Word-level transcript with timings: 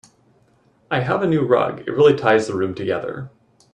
I 0.89 1.01
have 1.01 1.21
a 1.21 1.27
new 1.27 1.45
rug, 1.45 1.81
it 1.81 1.91
really 1.91 2.15
ties 2.15 2.47
the 2.47 2.55
room 2.55 2.73
together. 2.73 3.29